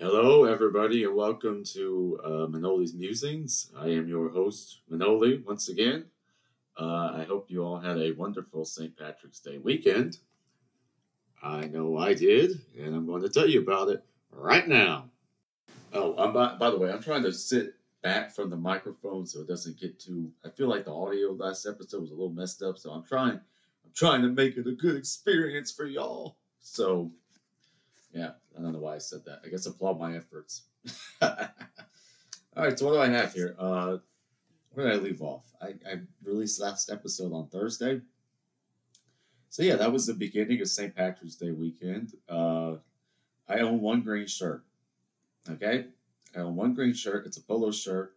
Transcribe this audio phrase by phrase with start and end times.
[0.00, 3.72] Hello, everybody, and welcome to uh, Manoli's Musings.
[3.76, 6.04] I am your host, Manoli, once again.
[6.78, 8.96] Uh, I hope you all had a wonderful St.
[8.96, 10.18] Patrick's Day weekend.
[11.42, 15.10] I know I did, and I'm going to tell you about it right now.
[15.92, 19.40] Oh, I'm by, by the way, I'm trying to sit back from the microphone so
[19.40, 20.30] it doesn't get too.
[20.44, 23.40] I feel like the audio last episode was a little messed up, so I'm trying.
[23.84, 26.36] I'm trying to make it a good experience for y'all.
[26.60, 27.10] So,
[28.12, 29.40] yeah, I don't know why I said that.
[29.44, 30.62] I guess applaud my efforts.
[31.22, 33.54] All right, so what do I have here?
[33.58, 33.98] Uh,
[34.72, 35.44] where did I leave off?
[35.62, 38.00] I, I released last episode on Thursday.
[39.48, 40.94] So yeah, that was the beginning of St.
[40.94, 42.14] Patrick's Day weekend.
[42.28, 42.76] Uh,
[43.48, 44.64] I own one green shirt.
[45.48, 45.86] Okay,
[46.36, 47.26] I own one green shirt.
[47.26, 48.14] It's a polo shirt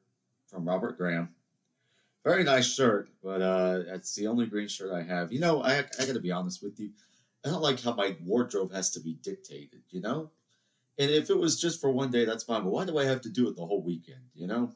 [0.47, 1.29] from Robert Graham.
[2.23, 5.31] Very nice shirt, but uh, that's the only green shirt I have.
[5.31, 6.89] You know, I I got to be honest with you.
[7.45, 9.81] I don't like how my wardrobe has to be dictated.
[9.89, 10.31] You know,
[11.01, 12.63] and if it was just for one day, that's fine.
[12.63, 14.21] But why do I have to do it the whole weekend?
[14.35, 14.71] You know,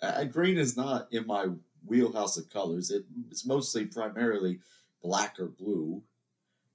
[0.00, 1.48] uh, green is not in my
[1.84, 2.90] wheelhouse of colors.
[2.90, 4.60] It, it's mostly primarily
[5.02, 6.02] black or blue,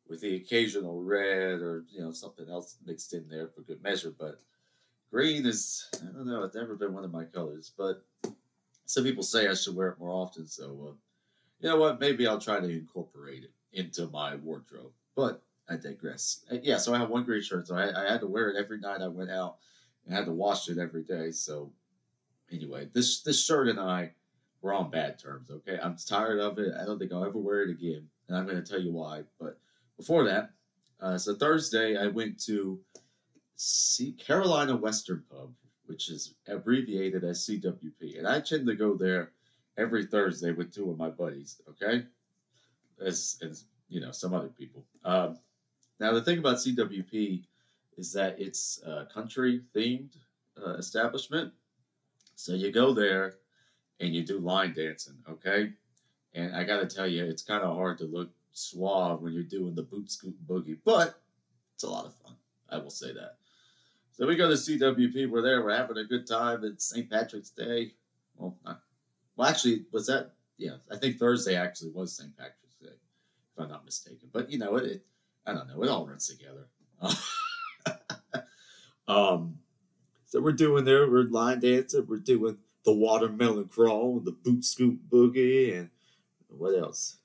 [0.07, 4.13] with the occasional red or you know something else mixed in there for good measure.
[4.17, 4.39] But
[5.11, 6.43] green is I don't know.
[6.43, 8.03] It's never been one of my colors, but
[8.85, 10.47] some people say I should wear it more often.
[10.47, 10.93] So uh,
[11.59, 11.99] you know what?
[11.99, 14.91] Maybe I'll try to incorporate it into my wardrobe.
[15.15, 16.45] But I digress.
[16.51, 18.57] Uh, yeah, so I have one green shirt, so I, I had to wear it
[18.57, 19.57] every night I went out
[20.05, 21.31] and I had to wash it every day.
[21.31, 21.71] So
[22.51, 24.11] anyway, this this shirt and I
[24.61, 25.49] we're on bad terms.
[25.49, 26.73] Okay, I'm tired of it.
[26.79, 29.23] I don't think I'll ever wear it again, and I'm going to tell you why.
[29.39, 29.57] But
[29.95, 30.51] before that,
[30.99, 32.79] uh, so Thursday I went to
[33.55, 35.51] see Carolina Western Pub,
[35.85, 39.31] which is abbreviated as CWP, and I tend to go there
[39.77, 41.61] every Thursday with two of my buddies.
[41.69, 42.05] Okay,
[43.05, 44.83] as as you know, some other people.
[45.05, 45.37] Um,
[45.99, 47.43] now the thing about CWP
[47.97, 50.15] is that it's a country themed
[50.65, 51.51] uh, establishment.
[52.35, 53.35] So you go there
[53.99, 55.73] and you do line dancing, okay?
[56.33, 59.43] And I got to tell you, it's kind of hard to look suave when you're
[59.43, 61.21] doing the boot scoot boogie, but
[61.75, 62.35] it's a lot of fun.
[62.69, 63.37] I will say that.
[64.11, 65.29] So we go to CWP.
[65.29, 65.63] We're there.
[65.63, 66.63] We're having a good time.
[66.63, 67.09] It's St.
[67.09, 67.93] Patrick's Day.
[68.35, 68.81] Well, not,
[69.35, 70.31] well, actually, was that?
[70.57, 72.35] Yeah, I think Thursday actually was St.
[72.37, 74.29] Patrick's Day, if I'm not mistaken.
[74.31, 75.05] But you know, it, it
[75.45, 75.83] I don't know.
[75.83, 76.67] It all runs together.
[79.07, 79.59] um,
[80.25, 81.09] so we're doing there.
[81.09, 82.05] We're line dancing.
[82.07, 85.89] We're doing the watermelon crawl and the boot scoot boogie and
[86.47, 87.17] what else?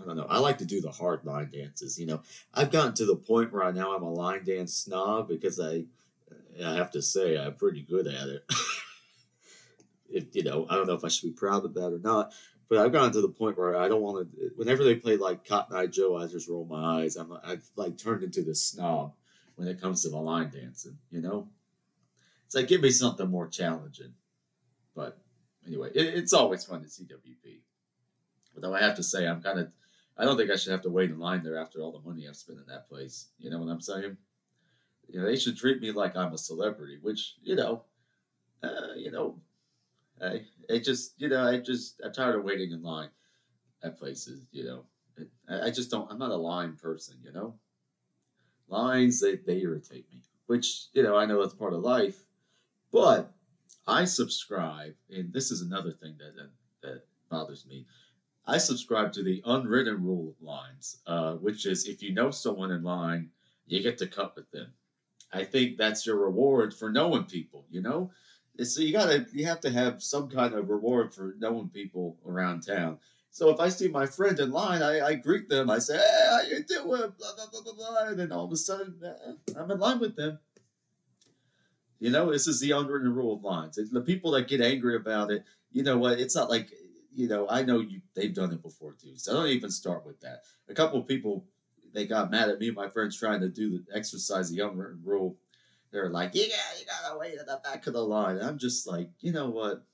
[0.00, 0.26] I don't know.
[0.28, 1.98] I like to do the hard line dances.
[1.98, 2.22] You know,
[2.54, 5.84] I've gotten to the point where I now I'm a line dance snob because I,
[6.64, 8.44] I have to say I'm pretty good at it.
[10.08, 12.32] if you know, I don't know if I should be proud of that or not,
[12.72, 14.50] but I've gotten to the point where I don't want to.
[14.56, 17.16] Whenever they play like Cotton Eye Joe, I just roll my eyes.
[17.16, 19.12] I'm I've like turned into the snob
[19.56, 20.96] when it comes to the line dancing.
[21.10, 21.48] You know,
[22.46, 24.14] it's like give me something more challenging.
[24.96, 25.18] But
[25.66, 27.60] anyway, it, it's always fun at CWP.
[28.56, 29.68] Although I have to say, I'm kind of.
[30.16, 32.26] I don't think I should have to wait in line there after all the money
[32.26, 33.26] I've spent in that place.
[33.38, 34.16] You know what I'm saying?
[35.08, 37.82] You know, they should treat me like I'm a celebrity, which you know,
[38.62, 39.36] uh, you know,
[40.22, 43.10] I it just you know I just I'm tired of waiting in line
[43.82, 44.46] at places.
[44.52, 44.84] You know,
[45.48, 46.10] I, I just don't.
[46.10, 47.16] I'm not a line person.
[47.22, 47.54] You know,
[48.68, 50.22] lines they they irritate me.
[50.46, 52.24] Which you know I know that's part of life,
[52.92, 53.32] but
[53.86, 56.50] I subscribe, and this is another thing that that,
[56.82, 57.86] that bothers me.
[58.46, 62.72] I subscribe to the unwritten rule of lines, uh, which is if you know someone
[62.72, 63.30] in line,
[63.66, 64.72] you get to cut with them.
[65.32, 67.64] I think that's your reward for knowing people.
[67.70, 68.10] You know,
[68.62, 72.60] so you gotta you have to have some kind of reward for knowing people around
[72.60, 72.98] town.
[73.30, 75.70] So if I see my friend in line, I, I greet them.
[75.70, 78.52] I say, "Hey, how you doing?" Blah blah blah blah blah, and then all of
[78.52, 80.38] a sudden, eh, I'm in line with them.
[81.98, 83.76] You know, this is the unwritten rule of lines.
[83.76, 86.18] The people that get angry about it, you know what?
[86.20, 86.70] It's not like
[87.14, 87.48] you know.
[87.48, 89.16] I know you; they've done it before too.
[89.16, 90.42] So don't even start with that.
[90.68, 91.46] A couple of people
[91.94, 92.68] they got mad at me.
[92.68, 95.36] and My friends trying to do the exercise the unwritten rule
[95.92, 96.44] they're like, yeah,
[96.78, 98.40] you gotta wait at the back of the line.
[98.40, 99.84] I'm just like, you know what?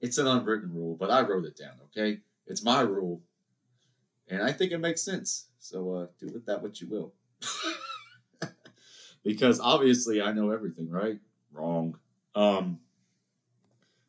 [0.00, 2.20] It's an unwritten rule, but I wrote it down, okay?
[2.46, 3.22] It's my rule.
[4.28, 5.46] And I think it makes sense.
[5.60, 7.14] So uh, do with that what you will.
[9.24, 11.18] because obviously I know everything, right?
[11.52, 11.98] Wrong.
[12.34, 12.80] Um,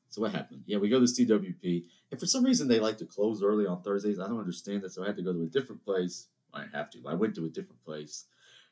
[0.10, 0.64] so what happened?
[0.66, 3.84] Yeah, we go to CWP, and for some reason they like to close early on
[3.84, 4.20] Thursdays.
[4.20, 6.28] I don't understand that, so I had to go to a different place.
[6.52, 7.00] I have to.
[7.08, 8.26] I went to a different place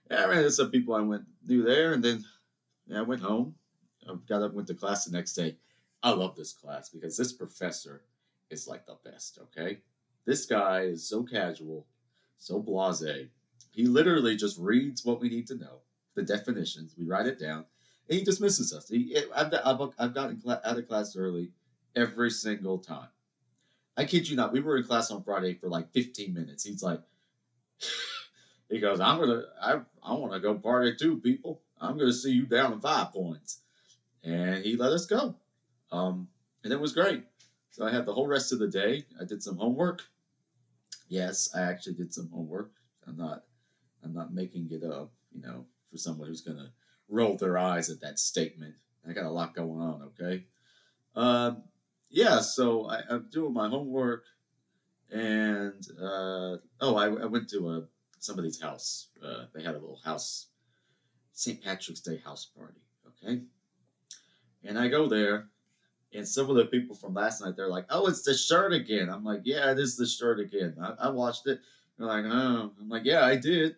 [0.10, 2.24] yeah, I ran into some people I went knew there, and then
[2.88, 3.56] yeah, I went home.
[4.08, 5.58] I got up, went to class the next day.
[6.04, 8.04] I love this class because this professor
[8.50, 9.40] is like the best.
[9.44, 9.80] Okay,
[10.26, 11.86] this guy is so casual,
[12.38, 13.30] so blasé.
[13.72, 15.82] He literally just reads what we need to know.
[16.16, 16.96] the definitions.
[16.98, 17.66] We write it down,
[18.10, 18.90] and he dismisses us.
[18.90, 21.52] He, I've, I've, I've gotten out of class early
[21.96, 23.10] every single time.
[23.96, 24.54] I kid you not.
[24.54, 26.64] We were in class on Friday for like 15 minutes.
[26.64, 27.02] He's like,
[28.70, 31.62] he goes, I'm gonna, I, I want to go party too, people.
[31.80, 33.62] I'm gonna see you down in five points,
[34.24, 35.36] and he let us go,
[35.92, 36.28] um,
[36.64, 37.24] and it was great.
[37.72, 39.06] So I had the whole rest of the day.
[39.22, 40.04] I did some homework.
[41.08, 42.72] Yes, I actually did some homework.
[43.08, 43.44] I'm not,
[44.04, 45.12] I'm not making it up.
[45.34, 46.72] You know, for someone who's gonna
[47.10, 48.76] roll their eyes at that statement.
[49.08, 50.10] I got a lot going on.
[50.20, 50.44] Okay.
[51.16, 51.64] Um,
[52.10, 54.24] yeah, so I, am doing my homework,
[55.12, 57.84] and uh, oh, I, I, went to a
[58.28, 59.08] somebody's house.
[59.24, 60.48] Uh, they had a little house,
[61.34, 61.64] St.
[61.64, 62.82] Patrick's Day house party.
[63.08, 63.42] Okay,
[64.64, 65.48] and I go there,
[66.14, 69.10] and some of the people from last night they're like, "Oh, it's the shirt again."
[69.10, 71.60] I'm like, "Yeah, it is the shirt again." I, I watched it.
[71.98, 73.78] They're like, "Oh," I'm like, "Yeah, I did,"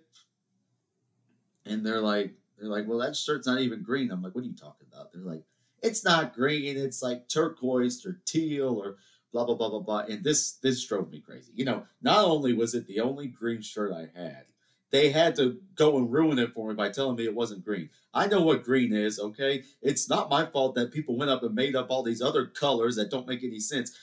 [1.66, 4.48] and they're like, "They're like, well, that shirt's not even green." I'm like, "What are
[4.48, 5.44] you talking about?" They're like
[5.82, 8.98] it's not green, it's like turquoise or teal or
[9.32, 10.00] blah blah blah blah blah.
[10.00, 11.52] And this this drove me crazy.
[11.56, 14.46] You know, not only was it the only green shirt I had,
[14.92, 17.90] they had to go and ruin it for me by telling me it wasn't green.
[18.14, 19.64] I know what green is, okay?
[19.82, 22.96] It's not my fault that people went up and made up all these other colors
[22.96, 23.96] that don't make any sense,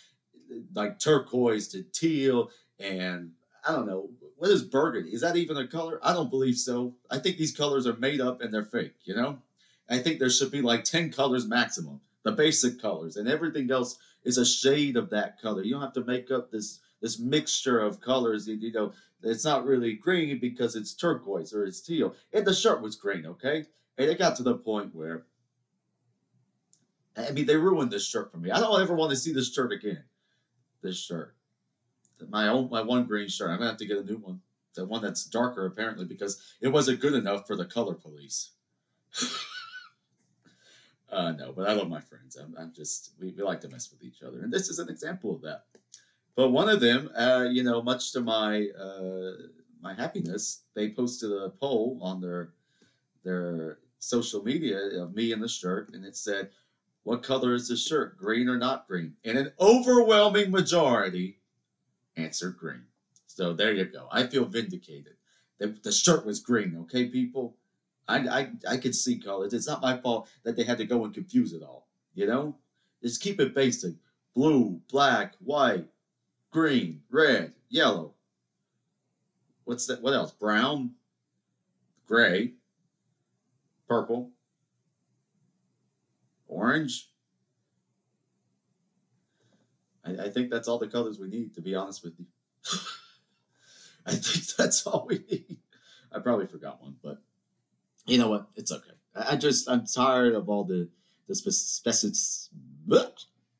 [0.74, 3.32] like turquoise to teal and
[3.66, 4.10] I don't know.
[4.36, 5.10] What is burgundy?
[5.10, 5.98] Is that even a color?
[6.02, 6.94] I don't believe so.
[7.10, 9.38] I think these colors are made up and they're fake, you know?
[9.88, 13.98] I think there should be like 10 colors maximum, the basic colors, and everything else
[14.24, 15.62] is a shade of that color.
[15.62, 18.48] You don't have to make up this this mixture of colors.
[18.48, 18.92] You know,
[19.22, 22.16] it's not really green because it's turquoise or it's teal.
[22.32, 23.66] And the shirt was green, okay?
[23.96, 25.26] And it got to the point where
[27.16, 28.50] I mean, they ruined this shirt for me.
[28.50, 30.02] I don't ever want to see this shirt again.
[30.82, 31.36] This shirt,
[32.28, 33.50] my own, my one green shirt.
[33.50, 34.40] I'm gonna have to get a new one.
[34.74, 38.50] The one that's darker, apparently, because it wasn't good enough for the color police.
[41.16, 42.36] Uh, no, but I love my friends.
[42.36, 44.40] I'm, I'm just, we, we like to mess with each other.
[44.42, 45.64] And this is an example of that.
[46.34, 49.32] But one of them, uh, you know, much to my uh,
[49.80, 52.50] my happiness, they posted a poll on their
[53.24, 56.50] their social media of me in the shirt, and it said,
[57.04, 58.18] "What color is the shirt?
[58.18, 61.38] Green or not green?" And an overwhelming majority
[62.16, 62.84] answered green.
[63.26, 64.08] So there you go.
[64.12, 65.14] I feel vindicated.
[65.58, 66.76] The, the shirt was green.
[66.82, 67.56] Okay, people.
[68.08, 69.52] I, I, I could see colors.
[69.52, 71.88] It's not my fault that they had to go and confuse it all.
[72.14, 72.56] You know,
[73.02, 73.94] just keep it basic:
[74.34, 75.86] blue, black, white,
[76.50, 78.14] green, red, yellow.
[79.64, 80.02] What's that?
[80.02, 80.32] What else?
[80.32, 80.92] Brown,
[82.06, 82.52] gray,
[83.88, 84.30] purple,
[86.46, 87.10] orange.
[90.04, 91.54] I, I think that's all the colors we need.
[91.54, 92.26] To be honest with you,
[94.06, 95.58] I think that's all we need.
[96.12, 97.20] I probably forgot one, but
[98.06, 98.48] you know what?
[98.56, 98.90] It's okay.
[99.14, 100.88] I just I'm tired of all the
[101.28, 102.14] the specific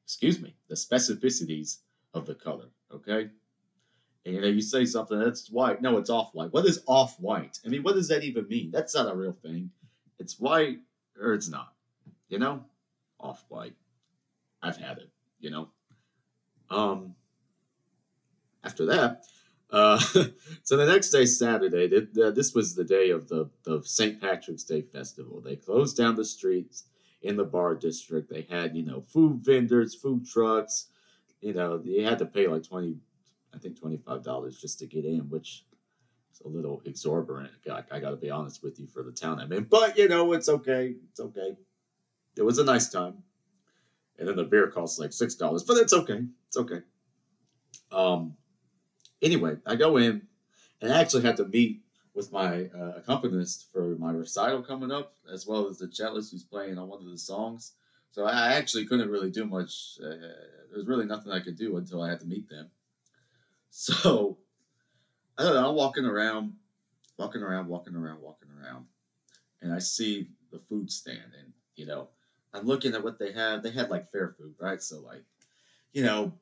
[0.05, 1.79] excuse me the specificities
[2.15, 2.67] of the color.
[2.95, 3.31] Okay,
[4.25, 5.83] and you know you say something that's white.
[5.83, 6.53] No, it's off white.
[6.53, 7.59] What is off white?
[7.65, 8.71] I mean, what does that even mean?
[8.71, 9.71] That's not a real thing.
[10.19, 10.79] It's white
[11.21, 11.73] or it's not.
[12.29, 12.65] You know,
[13.21, 13.75] off white.
[14.63, 15.11] I've had it.
[15.41, 15.69] You know.
[16.71, 17.15] Um.
[18.65, 19.25] After that,
[19.71, 19.99] uh,
[20.63, 24.21] so the next day, Saturday, this was the day of the, the St.
[24.21, 25.41] Patrick's Day festival.
[25.41, 26.85] They closed down the streets
[27.23, 28.31] in the bar district.
[28.31, 30.87] They had, you know, food vendors, food trucks.
[31.41, 32.97] You know, you had to pay like 20,
[33.55, 35.65] I think $25 just to get in, which
[36.33, 37.51] is a little exorbitant.
[37.71, 39.65] I, I got to be honest with you for the town I'm in.
[39.65, 40.95] But, you know, it's okay.
[41.11, 41.57] It's okay.
[42.37, 43.23] It was a nice time.
[44.19, 46.23] And then the beer costs like $6, but it's okay.
[46.49, 46.81] It's okay.
[47.93, 48.35] Um,
[49.23, 50.23] anyway, I go in
[50.81, 51.83] and I actually had to meet
[52.15, 56.43] with my uh, accompanist for my recital coming up, as well as the cellist who's
[56.43, 57.73] playing on one of the songs.
[58.11, 59.99] So I actually couldn't really do much.
[60.03, 62.71] Uh, there was really nothing I could do until I had to meet them.
[63.79, 64.39] So
[65.37, 65.69] I don't know.
[65.69, 66.55] I'm walking around,
[67.19, 68.87] walking around, walking around, walking around,
[69.61, 72.09] and I see the food stand, and you know,
[72.55, 73.63] I'm looking at what they have.
[73.63, 74.83] They had like fair food, right?
[74.83, 75.25] So like,
[75.93, 76.33] you know,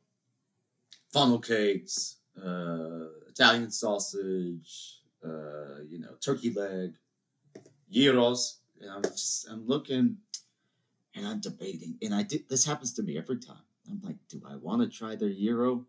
[1.13, 6.95] funnel cakes, uh, Italian sausage, uh, you know, turkey leg,
[7.91, 8.59] gyros.
[8.81, 10.19] And I'm just, I'm looking
[11.15, 11.97] and I'm debating.
[12.03, 13.63] And I did, this happens to me every time.
[13.91, 15.87] I'm like, do I want to try their gyro?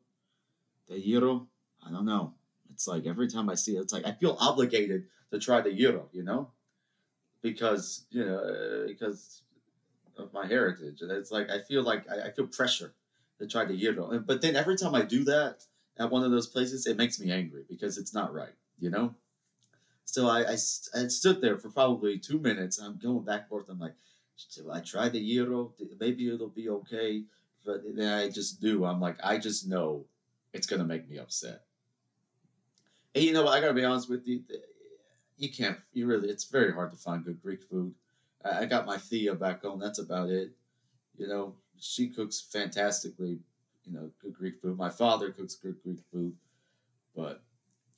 [0.87, 1.47] The gyro?
[1.85, 2.33] I don't know.
[2.73, 5.73] It's like every time I see it, it's like I feel obligated to try the
[5.73, 6.51] gyro, you know?
[7.41, 9.43] Because, you know, uh, because
[10.17, 11.01] of my heritage.
[11.01, 12.93] And it's like, I feel like I, I feel pressure
[13.39, 14.19] to try the gyro.
[14.19, 15.63] But then every time I do that,
[15.97, 19.15] at one of those places, it makes me angry because it's not right, you know?
[20.05, 22.77] So I, I, I stood there for probably two minutes.
[22.77, 23.69] I'm going back and forth.
[23.69, 23.95] I'm like,
[24.71, 25.73] I tried the gyro.
[25.99, 27.23] Maybe it'll be okay.
[27.65, 28.85] But then I just do.
[28.85, 30.05] I'm like, I just know
[30.53, 31.63] it's gonna make me upset.
[33.15, 33.53] And you know what?
[33.53, 34.43] I gotta be honest with you.
[35.37, 35.79] You can't.
[35.93, 36.29] You really.
[36.29, 37.93] It's very hard to find good Greek food.
[38.43, 39.79] I got my Thea back home.
[39.79, 40.51] That's about it.
[41.17, 43.39] You know, she cooks fantastically.
[43.85, 44.77] You know, good Greek food.
[44.77, 46.35] My father cooks good Greek food,
[47.15, 47.43] but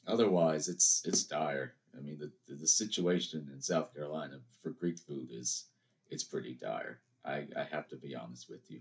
[0.06, 1.74] otherwise, it's it's dire.
[1.98, 5.65] I mean, the, the, the situation in South Carolina for Greek food is
[6.10, 7.00] it's pretty dire.
[7.25, 8.79] I, I have to be honest with you.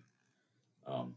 [0.87, 1.15] Um,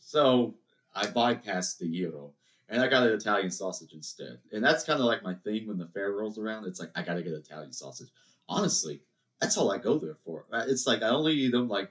[0.00, 0.54] so
[0.94, 2.32] I bypassed the gyro
[2.68, 4.38] and I got an Italian sausage instead.
[4.52, 6.66] And that's kind of like my thing when the fair rolls around.
[6.66, 8.08] It's like I got to get Italian sausage.
[8.48, 9.00] Honestly,
[9.40, 10.46] that's all I go there for.
[10.52, 11.90] Uh, it's like I only eat them like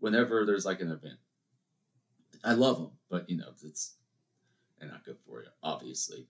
[0.00, 1.18] whenever there's like an event.
[2.46, 3.96] I love them, but you know it's
[4.78, 6.26] they're not good for you, obviously.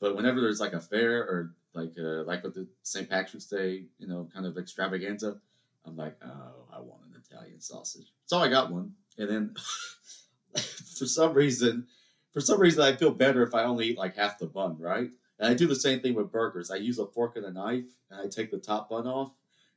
[0.00, 3.08] But whenever there's like a fair or like uh, like with the St.
[3.08, 5.38] Patrick's Day, you know, kind of extravaganza,
[5.86, 8.12] I'm like, oh, I want an Italian sausage.
[8.26, 9.54] So I got one, and then
[10.54, 11.86] for some reason,
[12.32, 15.10] for some reason, I feel better if I only eat like half the bun, right?
[15.38, 16.70] And I do the same thing with burgers.
[16.70, 19.30] I use a fork and a knife, and I take the top bun off,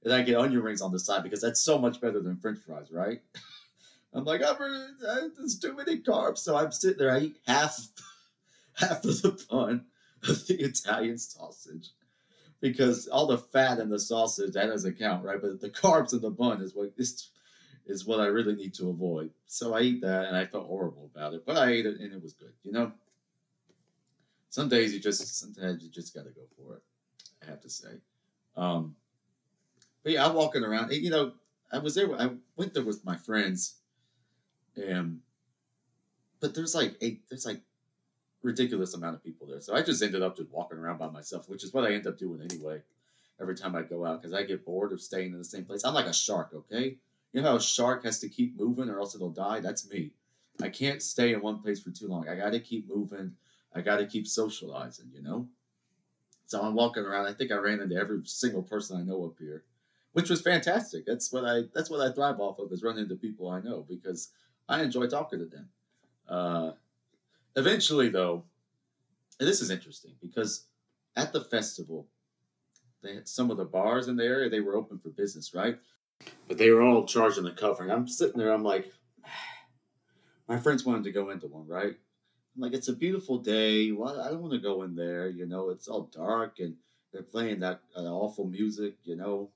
[0.03, 2.59] and I get onion rings on the side because that's so much better than French
[2.65, 3.21] fries, right?
[4.13, 4.57] I'm like, I'm,
[5.37, 7.15] there's too many carbs, so I'm sitting there.
[7.15, 7.87] I eat half,
[8.73, 9.85] half of the bun
[10.27, 11.89] of the Italian sausage
[12.61, 15.41] because all the fat in the sausage that doesn't count, right?
[15.41, 17.29] But the carbs in the bun is what is
[17.85, 19.31] is what I really need to avoid.
[19.45, 22.13] So I eat that, and I felt horrible about it, but I ate it, and
[22.13, 22.53] it was good.
[22.63, 22.93] You know,
[24.49, 26.83] some days you just sometimes you just got to go for it.
[27.45, 27.89] I have to say.
[28.55, 28.95] Um,
[30.03, 30.91] but yeah, I'm walking around.
[30.91, 31.33] You know,
[31.71, 32.13] I was there.
[32.15, 33.75] I went there with my friends,
[34.75, 35.19] and
[36.39, 37.61] but there's like a There's like
[38.41, 39.61] ridiculous amount of people there.
[39.61, 42.07] So I just ended up just walking around by myself, which is what I end
[42.07, 42.81] up doing anyway.
[43.41, 45.83] Every time I go out, because I get bored of staying in the same place.
[45.83, 46.97] I'm like a shark, okay?
[47.31, 49.59] You know how a shark has to keep moving or else it'll die?
[49.59, 50.11] That's me.
[50.61, 52.29] I can't stay in one place for too long.
[52.29, 53.33] I got to keep moving.
[53.73, 55.47] I got to keep socializing, you know?
[56.45, 57.25] So I'm walking around.
[57.25, 59.63] I think I ran into every single person I know up here,
[60.11, 61.05] which was fantastic.
[61.05, 63.83] That's what I that's what I thrive off of is running into people I know
[63.89, 64.29] because
[64.67, 65.69] I enjoy talking to them.
[66.27, 66.71] Uh,
[67.55, 68.43] Eventually, though,
[69.39, 70.65] and this is interesting because
[71.15, 72.07] at the festival,
[73.03, 75.77] they had some of the bars in the area, they were open for business, right?
[76.47, 77.83] But they were all charging the cover.
[77.83, 78.91] And I'm sitting there, I'm like,
[80.47, 81.95] my friends wanted to go into one, right?
[82.55, 83.91] I'm like, it's a beautiful day.
[83.91, 85.27] Well, I don't want to go in there.
[85.27, 86.75] You know, it's all dark and
[87.11, 89.49] they're playing that uh, awful music, you know.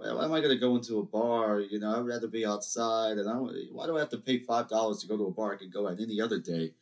[0.00, 1.60] Well, why am I going to go into a bar?
[1.60, 3.18] You know, I'd rather be outside.
[3.18, 5.56] And I why do I have to pay $5 to go to a bar I
[5.56, 6.72] can go at any other day?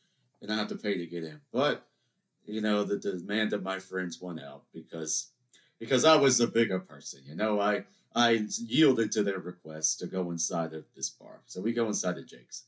[0.40, 1.40] and I have to pay to get in.
[1.52, 1.86] But
[2.44, 5.30] you know, the demand of my friends won out because
[5.78, 7.20] because I was the bigger person.
[7.26, 7.84] You know, I
[8.14, 11.40] I yielded to their request to go inside of this bar.
[11.46, 12.64] So we go inside of Jake's.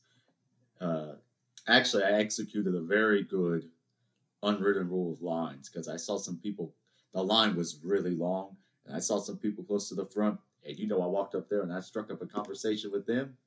[0.79, 1.13] Uh,
[1.67, 3.69] actually, I executed a very good
[4.43, 6.73] unwritten rule of lines because I saw some people.
[7.13, 8.55] The line was really long,
[8.85, 10.39] and I saw some people close to the front.
[10.65, 13.37] And you know, I walked up there and I struck up a conversation with them,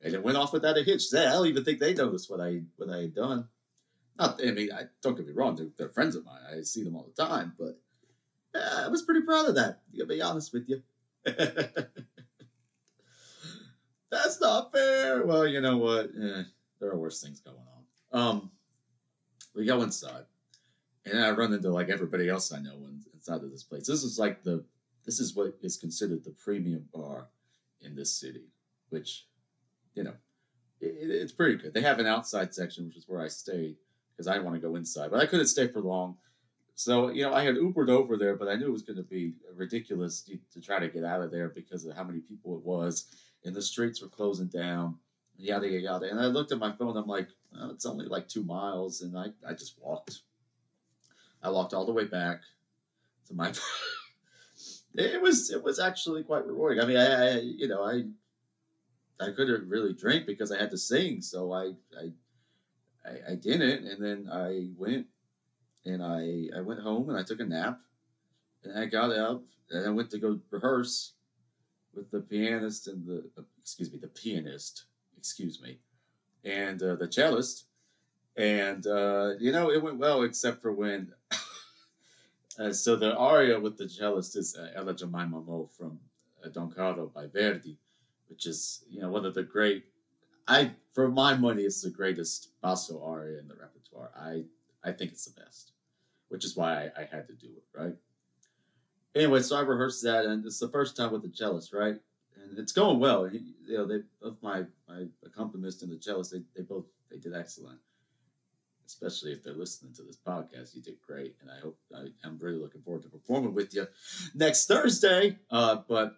[0.00, 1.12] and it went off without a hitch.
[1.14, 3.48] I don't even think they noticed what I what I had done.
[4.18, 6.42] Not, I mean, I don't get me wrong; they're, they're friends of mine.
[6.50, 7.80] I see them all the time, but
[8.54, 9.80] yeah, I was pretty proud of that.
[9.98, 10.82] To be honest with you.
[14.12, 15.24] That's not fair.
[15.24, 16.10] Well, you know what?
[16.20, 16.42] Eh,
[16.80, 18.20] there are worse things going on.
[18.20, 18.50] Um,
[19.54, 20.24] we go inside,
[21.06, 22.76] and I run into like everybody else I know
[23.22, 23.86] inside of this place.
[23.86, 24.64] This is like the
[25.04, 27.28] this is what is considered the premium bar
[27.80, 28.44] in this city,
[28.90, 29.26] which,
[29.94, 30.14] you know,
[30.80, 31.74] it, it's pretty good.
[31.74, 33.76] They have an outside section, which is where I stayed,
[34.12, 36.16] because I didn't want to go inside, but I couldn't stay for long.
[36.74, 39.02] So, you know, I had Ubered over there, but I knew it was going to
[39.02, 42.56] be ridiculous to, to, try to get out of there because of how many people
[42.56, 43.06] it was.
[43.44, 44.96] And the streets were closing down,
[45.36, 46.10] yada, yada, yada.
[46.10, 47.28] And I looked at my phone, I'm like,
[47.60, 49.02] oh, it's only like two miles.
[49.02, 50.20] And I, I just walked.
[51.42, 52.42] I walked all the way back
[53.28, 53.52] to my.
[54.94, 56.82] it was it was actually quite rewarding.
[56.82, 58.04] I mean, I, I you know I
[59.22, 62.12] I couldn't really drink because I had to sing, so I I
[63.04, 65.06] I, I didn't, and then I went
[65.84, 67.80] and I I went home and I took a nap,
[68.64, 71.14] and I got up and I went to go rehearse
[71.94, 74.84] with the pianist and the uh, excuse me the pianist
[75.16, 75.78] excuse me
[76.44, 77.64] and uh, the cellist,
[78.36, 81.12] and uh, you know it went well except for when.
[82.58, 85.98] uh, so the aria with the cellist is uh, Ella giammai m'amò from
[86.44, 87.78] uh, Don Carlo by Verdi,
[88.28, 89.84] which is you know one of the great
[90.48, 94.10] I, for my money, it's the greatest basso aria in the repertoire.
[94.18, 94.44] I,
[94.82, 95.72] I think it's the best.
[96.28, 97.94] which is why I, I had to do it, right?
[99.14, 101.96] Anyway, so I rehearsed that, and it's the first time with the cellist, right?
[102.42, 103.24] And it's going well.
[103.26, 107.18] He, you know, they both my my accompanist and the cellist, they, they both they
[107.18, 107.78] did excellent.
[108.92, 112.38] Especially if they're listening to this podcast, you did great, and I hope I, I'm
[112.38, 113.86] really looking forward to performing with you
[114.34, 115.38] next Thursday.
[115.50, 116.16] Uh, but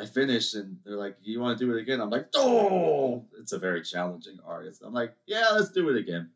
[0.00, 3.52] I finished, and they're like, "You want to do it again?" I'm like, "Oh, it's
[3.52, 6.30] a very challenging aria." I'm like, "Yeah, let's do it again."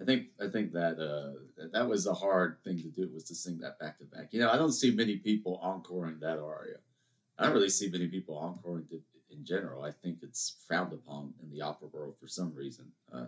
[0.00, 3.34] I think I think that uh, that was a hard thing to do was to
[3.34, 4.28] sing that back to back.
[4.30, 6.78] You know, I don't see many people encoring that aria.
[7.38, 9.82] I don't really see many people encoring it in general.
[9.82, 12.86] I think it's frowned upon in the opera world for some reason.
[13.12, 13.26] Uh,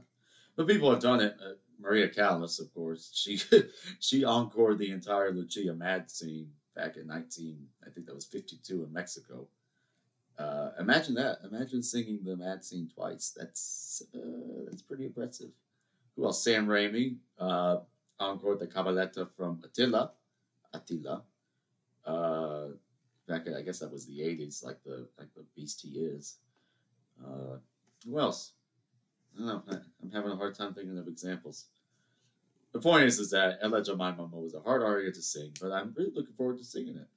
[0.58, 1.34] but people have done it.
[1.42, 3.40] Uh, Maria Callas, of course, she
[4.00, 8.58] she encored the entire Lucia Mad scene back in nineteen, I think that was fifty
[8.62, 9.48] two in Mexico.
[10.38, 11.38] Uh, imagine that.
[11.50, 13.34] Imagine singing the Mad scene twice.
[13.34, 15.52] That's uh, that's pretty impressive
[16.18, 16.42] who else?
[16.42, 17.78] Sam Ramey, uh,
[18.18, 20.10] encore the Cabaletta from Attila.
[20.74, 21.22] Attila.
[22.04, 22.66] Uh,
[23.28, 26.38] back in, I guess that was the 80s, like the like the beast he is.
[27.24, 27.58] Uh,
[28.04, 28.52] who else?
[29.38, 29.62] Know.
[30.02, 31.66] I'm having a hard time thinking of examples.
[32.72, 35.72] The point is, is that El Ella giammai was a hard aria to sing, but
[35.72, 37.08] I'm really looking forward to singing it.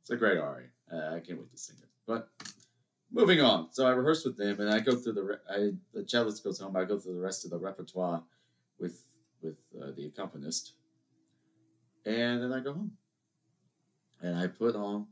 [0.00, 0.68] It's a great aria.
[0.92, 1.88] Uh, I can't wait to sing it.
[2.06, 2.28] But
[3.10, 3.68] moving on.
[3.72, 6.60] So I rehearse with them, and I go through the re- I, the cellist goes
[6.60, 6.76] home.
[6.76, 8.22] I go through the rest of the repertoire
[8.78, 9.02] with
[9.42, 10.74] with uh, the accompanist,
[12.04, 12.92] and then I go home.
[14.22, 15.06] And I put on,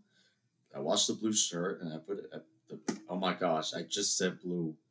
[0.75, 2.31] I wash the blue shirt, and I put it.
[2.33, 3.75] At the, oh my gosh!
[3.75, 4.77] I just said blue.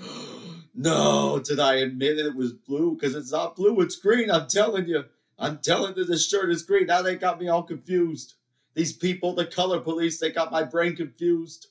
[0.74, 2.94] no, did I admit it was blue?
[2.94, 4.30] Because it's not blue; it's green.
[4.30, 5.04] I'm telling you.
[5.38, 6.86] I'm telling you, this shirt is green.
[6.86, 8.34] Now they got me all confused.
[8.74, 11.66] These people, the color police, they got my brain confused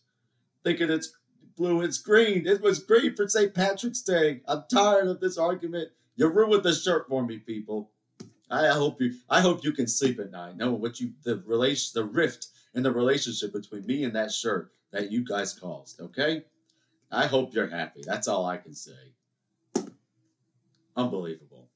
[0.63, 1.13] thinking it's
[1.55, 2.47] blue, it's green.
[2.47, 3.53] It was green for St.
[3.53, 4.41] Patrick's Day.
[4.47, 5.89] I'm tired of this argument.
[6.15, 7.91] You ruined the shirt for me, people.
[8.49, 11.91] I hope you I hope you can sleep at night knowing what you the relation
[11.93, 16.43] the rift in the relationship between me and that shirt that you guys caused, okay?
[17.11, 18.01] I hope you're happy.
[18.05, 19.13] That's all I can say.
[20.95, 21.67] Unbelievable.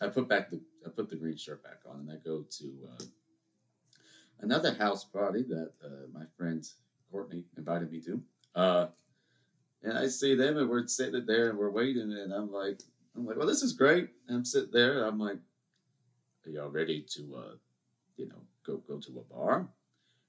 [0.00, 2.72] I put back the I put the green shirt back on and I go to
[2.92, 3.04] uh,
[4.40, 6.64] another house party that uh, my friend
[7.10, 8.22] Courtney invited me to.
[8.54, 8.86] Uh,
[9.82, 12.80] and I see them, and we're sitting there, and we're waiting, and I'm like,
[13.16, 14.08] I'm like, well, this is great.
[14.26, 15.38] And I'm sitting there, I'm like,
[16.46, 17.54] are y'all ready to, uh,
[18.16, 19.68] you know, go go to a bar?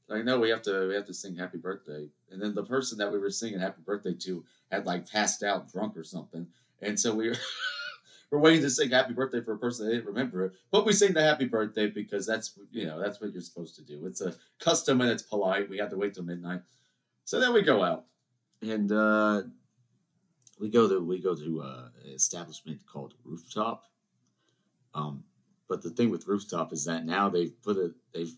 [0.10, 2.08] Like, no, we have to we have to sing Happy Birthday.
[2.32, 5.72] And then the person that we were singing Happy Birthday to had like passed out
[5.72, 6.48] drunk or something,
[6.82, 7.30] and so we.
[7.30, 7.36] Were
[8.32, 10.92] we're waiting to sing happy birthday for a person that didn't remember it, but we
[10.92, 14.06] sing the happy birthday because that's you know that's what you're supposed to do.
[14.06, 15.70] It's a custom and it's polite.
[15.70, 16.62] We have to wait till midnight,
[17.24, 18.06] so then we go out
[18.62, 19.44] and uh,
[20.60, 23.84] we go to we go to uh, an establishment called Rooftop.
[24.94, 25.24] Um,
[25.70, 28.36] but the thing with Rooftop is that now they've put it they've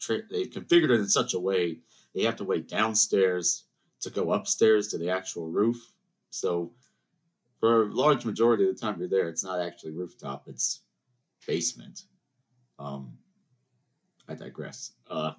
[0.00, 1.78] tra- they've configured it in such a way
[2.14, 3.64] they have to wait downstairs
[4.00, 5.92] to go upstairs to the actual roof.
[6.30, 6.72] So
[7.60, 10.80] for a large majority of the time you're there, it's not actually rooftop; it's
[11.46, 12.04] basement.
[12.78, 13.18] Um,
[14.28, 14.92] I digress.
[15.08, 15.32] Uh,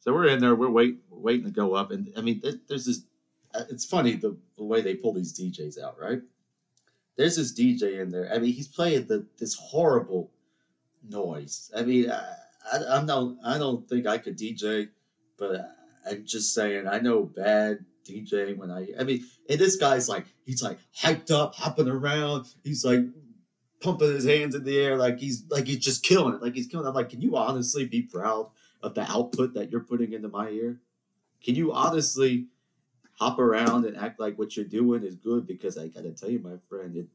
[0.00, 2.86] so we're in there, we're wait, we're waiting to go up, and I mean, there's
[2.86, 3.02] this.
[3.54, 6.20] Uh, it's funny the, the way they pull these DJs out, right?
[7.16, 8.30] There's this DJ in there.
[8.32, 10.30] I mean, he's playing the this horrible
[11.08, 11.70] noise.
[11.76, 12.34] I mean, I,
[12.72, 13.36] I, I'm not.
[13.44, 14.88] I don't think I could DJ,
[15.38, 15.70] but
[16.08, 16.86] I'm just saying.
[16.86, 21.30] I know bad DJ when I I mean and this guy's like he's like hyped
[21.30, 23.00] up, hopping around, he's like
[23.80, 26.42] pumping his hands in the air like he's like he's just killing it.
[26.42, 26.88] Like he's killing it.
[26.88, 28.50] I'm like, can you honestly be proud
[28.82, 30.80] of the output that you're putting into my ear?
[31.42, 32.46] Can you honestly
[33.18, 35.46] hop around and act like what you're doing is good?
[35.46, 37.06] Because I gotta tell you, my friend, it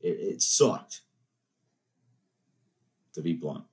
[0.00, 1.02] it, it sucked.
[3.14, 3.64] To be blunt.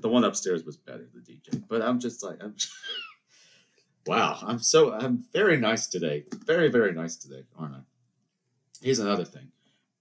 [0.00, 1.62] The one upstairs was better, the DJ.
[1.68, 2.54] But I'm just like I'm
[4.06, 6.24] Wow, I'm so I'm very nice today.
[6.44, 7.80] Very very nice today, aren't I?
[8.80, 9.48] Here's another thing.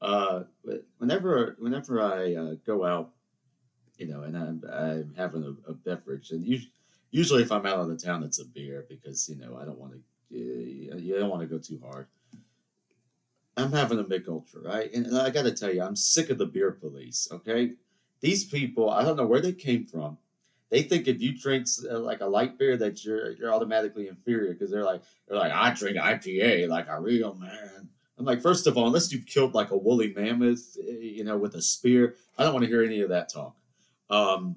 [0.02, 0.44] Uh,
[1.00, 3.12] whenever whenever I uh, go out,
[3.98, 6.72] you know, and I'm, I'm having a, a beverage, and usually,
[7.10, 9.80] usually if I'm out of the town, it's a beer because you know I don't
[9.80, 12.08] want to you don't want to go too hard.
[13.58, 14.94] I'm having a Mich Ultra, right?
[14.94, 17.28] And I got to tell you, I'm sick of the beer police.
[17.32, 17.72] Okay,
[18.22, 20.18] these people, I don't know where they came from
[20.70, 24.54] they think if you drink uh, like a light beer that you're you're automatically inferior
[24.54, 27.90] because they're like they're like I drink IPA like a real man.
[28.18, 31.38] I'm like, first of all, unless you've killed like a woolly mammoth, eh, you know,
[31.38, 33.56] with a spear, I don't want to hear any of that talk.
[34.10, 34.56] Um,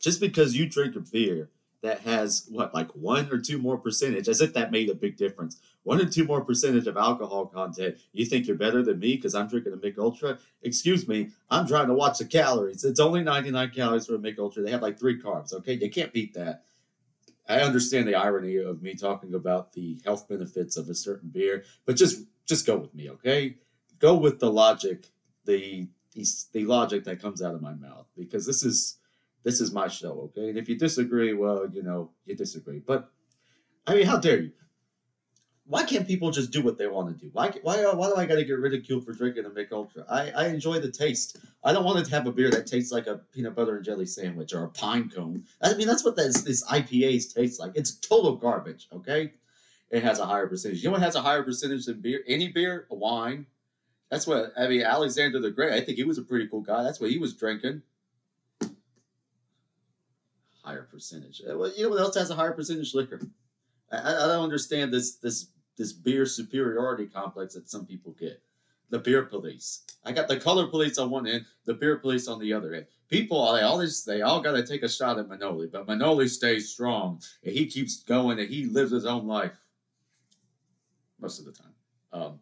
[0.00, 1.50] just because you drink a beer
[1.86, 5.16] that has what like one or two more percentage, as if that made a big
[5.16, 5.60] difference.
[5.84, 7.96] One or two more percentage of alcohol content.
[8.12, 10.38] You think you're better than me because I'm drinking a Mich Ultra?
[10.62, 12.84] Excuse me, I'm trying to watch the calories.
[12.84, 14.62] It's only 99 calories for a Mich Ultra.
[14.62, 15.52] They have like three carbs.
[15.52, 16.64] Okay, you can't beat that.
[17.48, 21.64] I understand the irony of me talking about the health benefits of a certain beer,
[21.84, 23.56] but just just go with me, okay?
[23.98, 25.06] Go with the logic,
[25.44, 28.96] the the, the logic that comes out of my mouth because this is
[29.46, 30.48] this is my show, okay?
[30.48, 32.80] And if you disagree, well, you know, you disagree.
[32.80, 33.08] But
[33.86, 34.50] I mean, how dare you?
[35.66, 37.30] Why can't people just do what they want to do?
[37.32, 40.04] Why, why, uh, why do I got to get ridiculed for drinking a Mich Ultra?
[40.10, 41.38] I, I enjoy the taste.
[41.62, 44.06] I don't want to have a beer that tastes like a peanut butter and jelly
[44.06, 45.44] sandwich or a pine cone.
[45.62, 47.70] I mean, that's what this, this IPAs taste like.
[47.76, 49.34] It's total garbage, okay?
[49.90, 50.82] It has a higher percentage.
[50.82, 52.24] You know what has a higher percentage than beer?
[52.26, 52.88] Any beer?
[52.90, 53.46] A wine.
[54.10, 56.82] That's what, I mean, Alexander the Great, I think he was a pretty cool guy.
[56.82, 57.82] That's what he was drinking
[60.66, 61.40] higher percentage.
[61.48, 63.20] Uh, well, you know what else has a higher percentage liquor?
[63.92, 68.42] I, I don't understand this this this beer superiority complex that some people get.
[68.90, 69.82] The beer police.
[70.04, 72.86] I got the color police on one end, the beer police on the other end.
[73.08, 76.28] People, they all just, they all got to take a shot at Manoli, but Manoli
[76.28, 79.56] stays strong and he keeps going and he lives his own life
[81.20, 81.74] most of the time.
[82.12, 82.40] Um,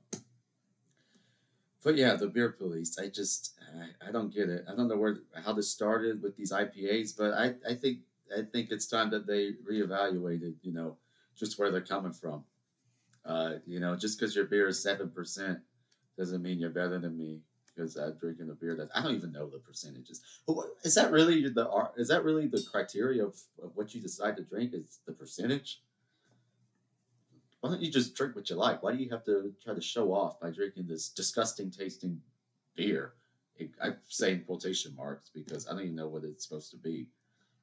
[1.83, 2.99] but yeah, the beer police.
[2.99, 4.65] I just, I, I don't get it.
[4.71, 7.99] I don't know where how this started with these IPAs, but I, I think
[8.37, 10.97] I think it's time that they reevaluated, you know,
[11.37, 12.45] just where they're coming from.
[13.25, 15.59] Uh, you know, just because your beer is seven percent
[16.19, 17.41] doesn't mean you're better than me
[17.75, 20.21] because I'm drinking a beer that I don't even know the percentages.
[20.85, 24.43] Is that really the is that really the criteria of, of what you decide to
[24.43, 24.75] drink?
[24.75, 25.81] Is the percentage?
[27.61, 28.83] Why don't you just drink what you like?
[28.83, 32.21] Why do you have to try to show off by drinking this disgusting tasting
[32.77, 33.15] beer?
[33.81, 37.07] I'm saying quotation marks because I don't even know what it's supposed to be.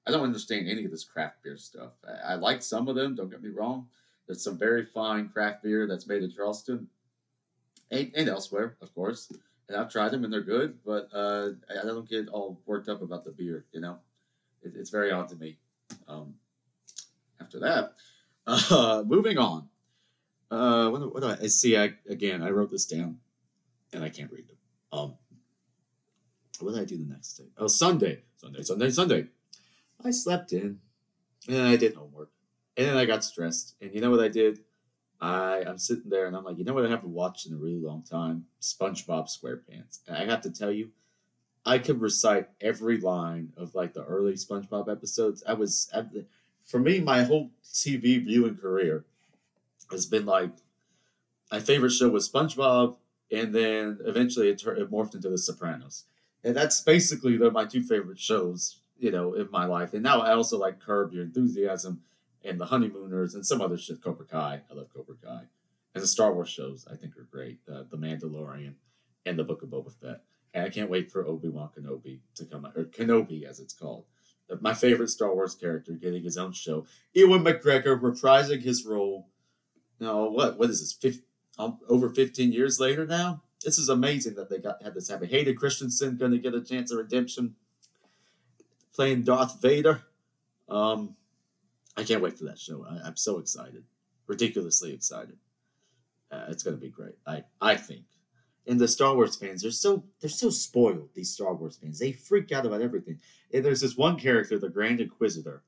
[0.08, 1.92] I don't understand any of this craft beer stuff.
[2.08, 3.88] I, I like some of them, don't get me wrong.
[4.26, 6.88] There's some very fine craft beer that's made in Charleston
[7.90, 9.32] and, and elsewhere, of course.
[9.68, 13.02] And I've tried them and they're good, but uh, I don't get all worked up
[13.02, 14.00] about the beer, you know?
[14.64, 15.58] It, it's very odd to me.
[16.08, 16.36] Um,
[17.40, 17.94] after that,
[18.48, 19.68] uh, moving on.
[20.50, 21.78] Uh, what, what do I, I see?
[21.78, 23.18] I again, I wrote this down,
[23.94, 24.58] and I can't read them.
[24.92, 25.14] Um,
[26.60, 27.46] what did I do the next day?
[27.58, 29.28] Oh, Sunday, Sunday, Sunday, Sunday.
[30.06, 30.80] I slept in
[31.48, 32.30] and I did homework.
[32.78, 33.76] And then I got stressed.
[33.82, 34.60] And you know what I did?
[35.20, 37.58] I, I'm sitting there and I'm like, you know what I haven't watched in a
[37.58, 38.46] really long time?
[38.62, 40.00] SpongeBob SquarePants.
[40.08, 40.90] And I have to tell you,
[41.66, 45.44] I could recite every line of like the early SpongeBob episodes.
[45.48, 45.92] I was,
[46.66, 49.06] for me, my whole TV viewing career
[49.92, 50.52] has been like,
[51.52, 52.96] my favorite show was SpongeBob,
[53.32, 56.06] and then eventually it, it morphed into The Sopranos.
[56.44, 59.94] And that's basically the, my two favorite shows you know, in my life.
[59.94, 62.02] And now I also like Curb Your Enthusiasm
[62.46, 64.02] and The Honeymooners and some other shit.
[64.02, 64.62] Cobra Kai.
[64.70, 65.42] I love Cobra Kai.
[65.94, 67.60] And the Star Wars shows I think are great.
[67.70, 68.76] Uh, the Mandalorian
[69.26, 70.22] and The Book of Boba Fett.
[70.54, 73.74] And I can't wait for Obi Wan Kenobi to come out, or Kenobi as it's
[73.74, 74.06] called.
[74.50, 76.86] Uh, my favorite Star Wars character getting his own show.
[77.14, 79.30] Ewan McGregor reprising his role.
[80.00, 80.94] Now, what what is this?
[80.94, 81.24] 50,
[81.58, 83.42] um, over 15 years later now?
[83.64, 85.30] This is amazing that they got had this happen.
[85.30, 87.56] Hayden Christensen going to get a chance of redemption
[88.94, 90.04] playing Darth Vader.
[90.70, 91.16] Um,
[91.98, 92.86] I can't wait for that show.
[92.90, 93.84] I, am so excited,
[94.28, 95.38] ridiculously excited.
[96.32, 97.16] Uh, it's going to be great.
[97.28, 98.06] I I think.
[98.68, 101.10] And the Star Wars fans, they're so they're so spoiled.
[101.14, 103.20] These Star Wars fans, they freak out about everything.
[103.54, 105.64] And there's this one character, the Grand Inquisitor,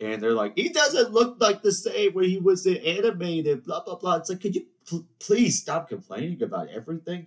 [0.00, 3.64] and they're like, he doesn't look like the same when he was in animated.
[3.64, 4.16] Blah blah blah.
[4.16, 7.26] It's like, could you pl- please stop complaining about everything?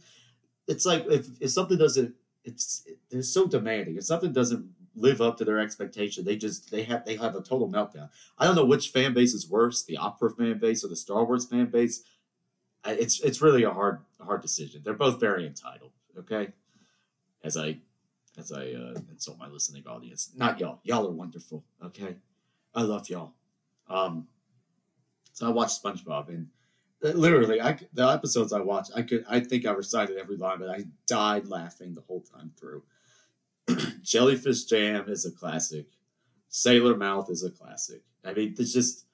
[0.68, 3.96] It's like if, if something doesn't, it's they're so demanding.
[3.96, 6.24] If something doesn't live up to their expectation.
[6.24, 8.10] They just they have they have a total meltdown.
[8.38, 11.26] I don't know which fan base is worse, the opera fan base or the Star
[11.26, 12.04] Wars fan base.
[12.86, 14.82] It's it's really a hard hard decision.
[14.84, 15.92] They're both very entitled.
[16.18, 16.50] Okay,
[17.44, 17.78] as I
[18.38, 20.80] as I uh, insult my listening audience, not y'all.
[20.84, 21.64] Y'all are wonderful.
[21.84, 22.16] Okay,
[22.74, 23.34] I love y'all.
[23.88, 24.28] Um,
[25.34, 26.48] so I watched SpongeBob and
[27.04, 30.60] uh, literally I the episodes I watched I could I think I recited every line,
[30.60, 32.84] but I died laughing the whole time through.
[34.04, 35.88] Jellyfish Jam is a classic.
[36.49, 38.01] Sailor Mouth is a classic.
[38.23, 39.06] I mean, there's just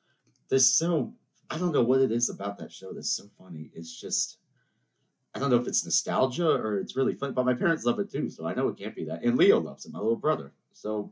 [0.50, 1.14] there's so
[1.50, 3.72] I don't know what it is about that show that's so funny.
[3.74, 4.38] It's just
[5.34, 8.12] I don't know if it's nostalgia or it's really fun, but my parents love it
[8.12, 9.24] too, so I know it can't be that.
[9.24, 10.52] And Leo loves it, my little brother.
[10.74, 11.12] So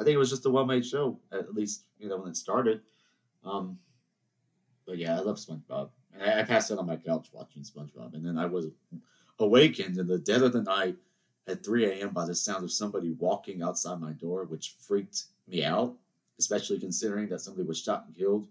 [0.00, 2.80] I think it was just a well-made show, at least you know when it started.
[3.44, 3.78] Um,
[4.86, 5.90] but yeah, I love SpongeBob.
[6.20, 8.66] I, I passed out on my couch watching SpongeBob, and then I was
[9.38, 10.96] awakened in the dead of the night
[11.46, 12.10] at 3 a.m.
[12.10, 15.96] by the sound of somebody walking outside my door, which freaked me out.
[16.38, 18.48] especially considering that somebody was shot and killed.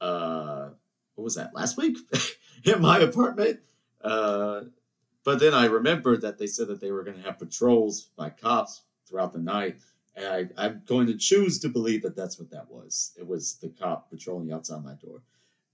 [0.00, 0.70] Uh,
[1.14, 1.98] what was that last week
[2.64, 3.60] in my apartment?
[4.02, 4.62] Uh,
[5.24, 8.30] but then I remembered that they said that they were going to have patrols by
[8.30, 9.76] cops throughout the night,
[10.16, 13.12] and I, I'm going to choose to believe that that's what that was.
[13.18, 15.22] It was the cop patrolling outside my door,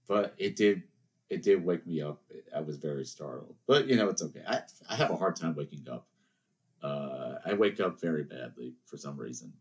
[0.07, 0.83] but it did
[1.29, 2.21] it did wake me up.
[2.55, 4.43] I was very startled, but you know it's okay.
[4.47, 6.07] I I have a hard time waking up.
[6.81, 9.53] Uh, I wake up very badly for some reason.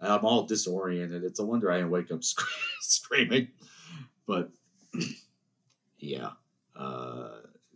[0.00, 1.24] I'm all disoriented.
[1.24, 2.42] It's a wonder I didn't wake up sc-
[2.80, 3.48] screaming.
[4.26, 4.50] But
[5.98, 6.30] yeah,
[6.74, 7.30] uh,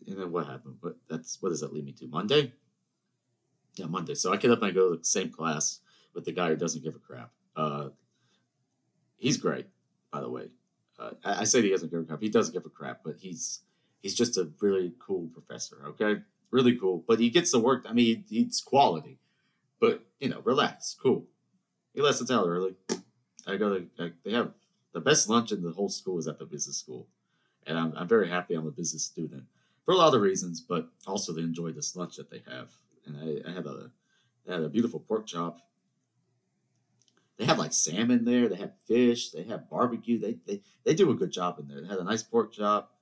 [0.05, 0.77] you know what happened?
[0.83, 2.07] But that's what does that lead me to?
[2.09, 2.53] Monday?
[3.77, 4.15] Yeah, Monday.
[4.15, 5.81] So I get up and I go to the same class
[6.15, 7.31] with the guy who doesn't give a crap.
[7.57, 7.89] Uh,
[9.17, 9.67] he's great,
[10.13, 10.49] by the way.
[10.99, 12.21] Uh, I, I say he doesn't give a crap.
[12.21, 13.61] He doesn't give a crap, but he's
[14.03, 15.83] he's just a really cool professor.
[15.89, 17.05] Okay, really cool.
[17.07, 17.85] But he gets the work.
[17.89, 19.19] I mean, he, he's quality.
[19.81, 21.27] But you know, relax, cool.
[21.95, 22.75] He lets us out early.
[23.47, 23.87] I go to.
[23.99, 24.53] I, they have
[24.93, 27.09] the best lunch in the whole school is at the business school,
[27.67, 29.45] and I'm I'm very happy I'm a business student
[29.85, 32.69] for a lot of reasons, but also to enjoy this lunch that they have.
[33.07, 33.91] And I, I had a
[34.47, 35.59] they had a beautiful pork chop.
[37.39, 38.49] They have like salmon there.
[38.49, 39.31] They have fish.
[39.31, 40.19] They have barbecue.
[40.19, 41.81] They they they do a good job in there.
[41.81, 42.95] They had a nice pork chop,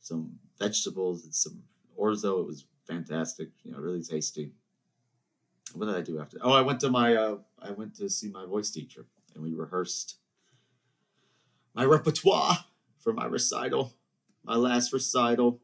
[0.00, 1.62] some vegetables, and some
[1.98, 2.40] orzo.
[2.40, 3.50] It was fantastic.
[3.64, 4.52] You know, really tasty.
[5.74, 6.38] What did I do after?
[6.42, 9.52] Oh, I went to my uh, I went to see my voice teacher, and we
[9.52, 10.16] rehearsed
[11.74, 12.58] my repertoire
[13.00, 13.92] for my recital,
[14.44, 15.60] my last recital.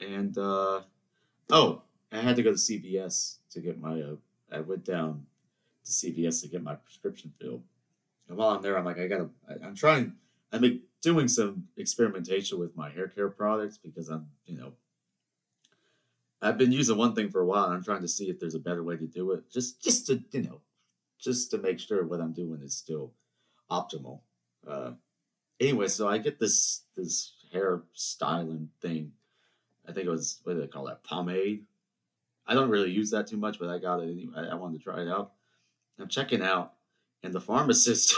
[0.00, 0.82] And uh,
[1.50, 4.00] oh, I had to go to CVS to get my.
[4.00, 4.16] Uh,
[4.52, 5.26] I went down
[5.84, 7.62] to CVS to get my prescription filled.
[8.28, 9.30] And while I'm there, I'm like, I gotta.
[9.48, 10.14] I, I'm trying.
[10.52, 14.72] I'm doing some experimentation with my hair care products because I'm, you know,
[16.42, 18.56] I've been using one thing for a while, and I'm trying to see if there's
[18.56, 19.50] a better way to do it.
[19.50, 20.60] Just, just to, you know,
[21.20, 23.12] just to make sure what I'm doing is still
[23.70, 24.20] optimal.
[24.66, 24.92] Uh,
[25.60, 29.12] anyway, so I get this this hair styling thing.
[29.88, 31.64] I think it was what do they call that pomade.
[32.46, 34.48] I don't really use that too much, but I got it anyway.
[34.50, 35.32] I, wanted to try it out.
[35.98, 36.72] I'm checking out,
[37.22, 38.16] and the pharmacist,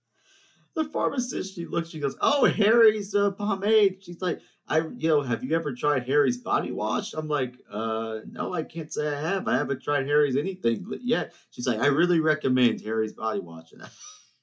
[0.74, 5.22] the pharmacist, she looks, she goes, "Oh, Harry's uh, pomade." She's like, "I, you know,
[5.22, 9.20] have you ever tried Harry's body wash?" I'm like, "Uh, no, I can't say I
[9.20, 9.48] have.
[9.48, 13.82] I haven't tried Harry's anything yet." She's like, "I really recommend Harry's body wash." And
[13.82, 13.88] I,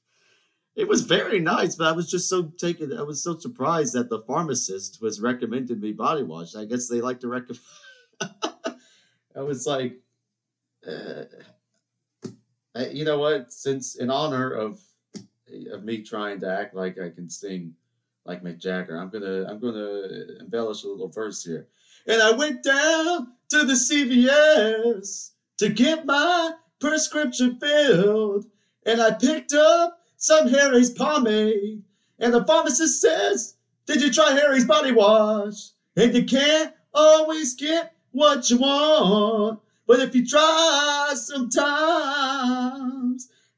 [0.75, 2.97] it was very nice, but I was just so taken.
[2.97, 6.55] I was so surprised that the pharmacist was recommending me body wash.
[6.55, 7.61] I guess they like to recommend.
[9.35, 9.99] I was like,
[10.87, 11.23] uh,
[12.91, 13.51] you know what?
[13.51, 14.79] Since in honor of
[15.71, 17.75] of me trying to act like I can sing
[18.25, 20.07] like Mick Jagger, I'm gonna I'm gonna
[20.39, 21.67] embellish a little verse here.
[22.07, 28.45] And I went down to the CVS to get my prescription filled,
[28.85, 31.83] and I picked up some Harry's pomade.
[32.19, 33.55] And the pharmacist says,
[33.85, 35.71] Did you try Harry's body wash?
[35.95, 39.59] And you can't always get what you want.
[39.85, 41.69] But if you try sometimes,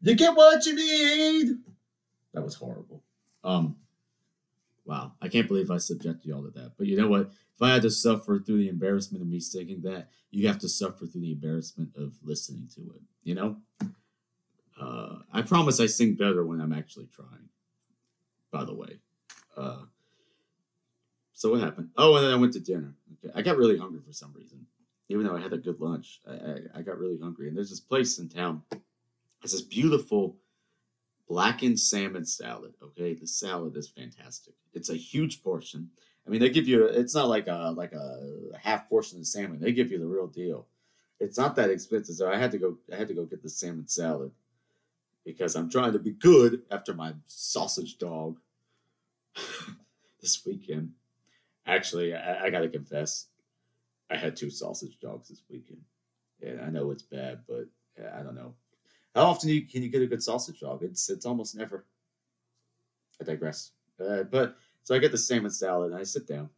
[0.02, 1.60] you get what you need.
[2.34, 3.04] That was horrible.
[3.44, 3.76] Um,
[4.86, 6.74] wow, I can't believe I subjected y'all to that.
[6.78, 7.32] But you know what?
[7.56, 10.70] If I had to suffer through the embarrassment of me singing that, you have to
[10.70, 13.02] suffer through the embarrassment of listening to it.
[13.24, 13.58] You know?
[14.80, 17.50] Uh, I promise I sing better when I'm actually trying.
[18.52, 19.00] By the way,
[19.58, 19.84] uh,
[21.34, 21.90] so what happened?
[21.98, 22.94] Oh, and then I went to dinner.
[23.14, 24.66] Okay, I got really hungry for some reason,
[25.10, 26.22] even though I had a good lunch.
[26.26, 28.64] I, I, I got really hungry, and there's this place in town.
[29.44, 30.38] It's this beautiful
[31.28, 32.74] blackened salmon salad.
[32.82, 34.54] Okay, the salad is fantastic.
[34.74, 35.90] It's a huge portion.
[36.26, 36.86] I mean, they give you.
[36.86, 38.20] It's not like a like a
[38.60, 39.60] half portion of salmon.
[39.60, 40.68] They give you the real deal.
[41.20, 42.16] It's not that expensive.
[42.16, 42.78] So I had to go.
[42.92, 44.32] I had to go get the salmon salad
[45.26, 48.38] because I'm trying to be good after my sausage dog
[50.22, 50.94] this weekend.
[51.66, 53.28] Actually, I, I got to confess,
[54.10, 55.82] I had two sausage dogs this weekend.
[56.42, 57.66] And I know it's bad, but
[58.16, 58.54] I don't know.
[59.16, 60.84] How often you, can you get a good sausage dog?
[60.84, 61.86] It's it's almost never.
[63.20, 63.72] I digress.
[63.98, 66.50] Uh, but so I get the salmon salad and I sit down,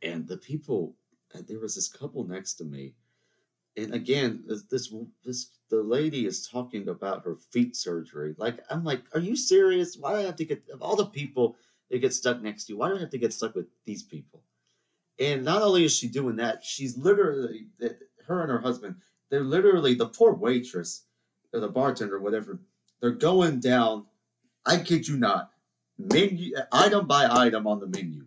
[0.00, 0.96] and the people.
[1.34, 2.94] And there was this couple next to me,
[3.76, 8.34] and again, this this, this the lady is talking about her feet surgery.
[8.38, 9.96] Like I'm like, are you serious?
[9.96, 11.56] Why do I have to get of all the people
[11.90, 12.78] that get stuck next to you?
[12.78, 14.42] Why do I have to get stuck with these people?
[15.18, 17.66] And not only is she doing that, she's literally
[18.26, 18.96] her and her husband.
[19.30, 21.04] They're literally the poor waitress
[21.52, 22.58] or the bartender, whatever.
[23.00, 24.06] They're going down.
[24.66, 25.50] I kid you not,
[25.98, 28.26] menu item by item on the menu,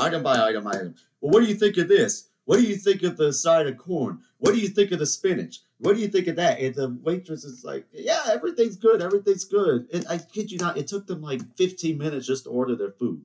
[0.00, 0.94] item by item item.
[1.20, 2.28] Well, what do you think of this?
[2.46, 4.20] What do you think of the side of corn?
[4.38, 5.60] What do you think of the spinach?
[5.78, 6.60] What do you think of that?
[6.60, 9.86] And the waitress is like, yeah, everything's good, everything's good.
[9.92, 12.92] And I kid you not, it took them like 15 minutes just to order their
[12.92, 13.22] food.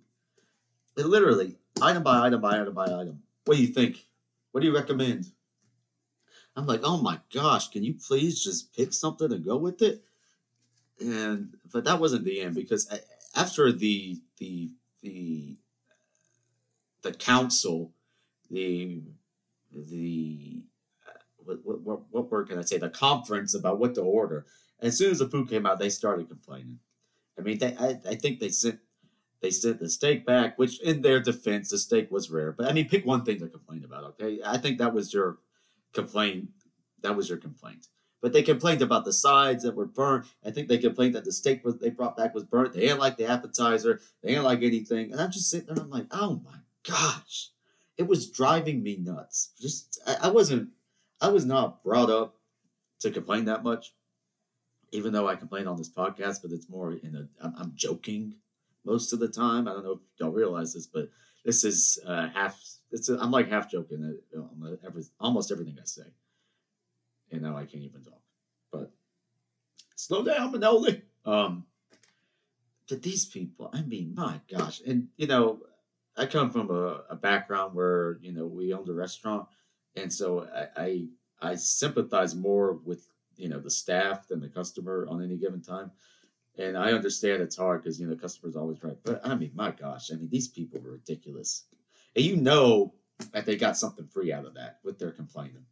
[0.98, 3.22] It literally, item by item by item by item.
[3.46, 4.06] What do you think?
[4.52, 5.28] What do you recommend?
[6.56, 10.04] I'm like, oh my gosh, can you please just pick something and go with it?
[11.00, 12.88] And but that wasn't the end because
[13.36, 15.58] after the the the
[17.02, 17.94] the council,
[18.50, 19.02] the
[19.72, 20.64] the
[21.08, 22.78] uh, what, what, what word can I say?
[22.78, 24.46] The conference about what to order.
[24.80, 26.80] As soon as the food came out, they started complaining.
[27.38, 28.80] I mean, they, I, I think they sent
[29.42, 32.52] they sent the steak back, which in their defense, the steak was rare.
[32.52, 34.04] But I mean, pick one thing to complain about.
[34.04, 35.40] Okay, I think that was your
[35.94, 36.50] complaint.
[37.02, 37.88] That was your complaint.
[38.22, 40.28] But they complained about the sides that were burnt.
[40.46, 42.74] I think they complained that the steak was they brought back was burnt.
[42.74, 44.00] They didn't like the appetizer.
[44.22, 45.12] They didn't like anything.
[45.12, 45.84] And I'm just sitting there.
[45.84, 47.50] I'm like, oh my gosh,
[47.98, 49.52] it was driving me nuts.
[49.60, 50.70] Just I, I wasn't.
[51.20, 52.36] I was not brought up
[53.00, 53.94] to complain that much,
[54.92, 56.44] even though I complain on this podcast.
[56.44, 57.44] But it's more in a.
[57.44, 58.36] I'm, I'm joking
[58.86, 59.68] most of the time.
[59.68, 61.10] I don't know if y'all realize this, but
[61.44, 62.60] this is uh, half.
[62.92, 66.04] It's a, I'm like half joking at every, almost everything I say.
[67.32, 68.22] And now I can't even talk.
[68.72, 68.92] But
[69.96, 71.02] slow down, Manoli.
[71.26, 71.66] Um,
[72.90, 75.62] but these people, I mean, my gosh, and you know,
[76.18, 79.48] I come from a, a background where you know we owned a restaurant,
[79.96, 81.08] and so I, I
[81.42, 85.92] I sympathize more with you know the staff than the customer on any given time.
[86.58, 88.98] And I understand it's hard because you know customers always right.
[89.04, 91.66] But I mean, my gosh, I mean these people were ridiculous.
[92.16, 92.94] And you know
[93.32, 95.66] that they got something free out of that with their complaining.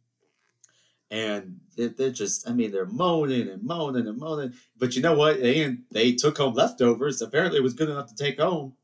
[1.10, 4.54] And they're just, I mean, they're moaning and moaning and moaning.
[4.78, 5.40] But you know what?
[5.40, 7.20] They they took home leftovers.
[7.20, 8.74] Apparently, it was good enough to take home.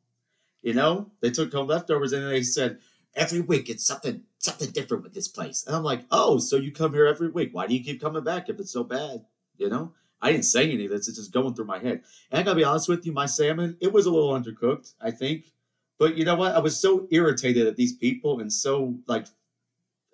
[0.61, 2.78] You know, they took home leftovers and they said
[3.14, 5.64] every week it's something something different with this place.
[5.66, 7.50] And I'm like, oh, so you come here every week?
[7.52, 9.24] Why do you keep coming back if it's so bad?
[9.56, 11.09] You know, I didn't say any of this.
[11.09, 12.02] It's just going through my head.
[12.31, 15.11] And I gotta be honest with you, my salmon, it was a little undercooked, I
[15.11, 15.52] think.
[15.98, 16.55] But you know what?
[16.55, 19.26] I was so irritated at these people and so like